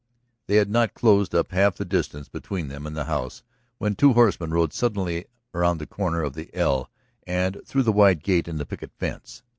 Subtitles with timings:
[0.47, 3.43] They had not closed up half the distance between them and the house
[3.77, 6.89] when two horsemen rode suddenly round the corner of the L
[7.27, 9.43] and through the wide gate in the picket fence.